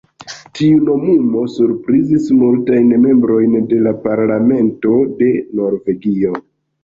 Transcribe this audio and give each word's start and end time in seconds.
Tiu 0.59 0.77
nomumo 0.85 1.41
surprizis 1.55 2.23
multajn 2.39 2.89
membrojn 3.03 3.53
de 3.73 3.81
la 3.89 3.93
Parlamento 4.07 4.97
de 5.21 5.31
Norvegio. 5.61 6.35